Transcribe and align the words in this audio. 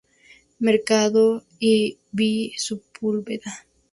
Mercado 0.57 1.43
y 1.59 1.99
V. 2.11 2.53
Sepúlveda. 2.57 3.67